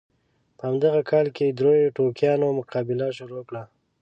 [0.57, 3.63] په همدغه کال کې دریو ټوکیانو مقابله شروع کړه.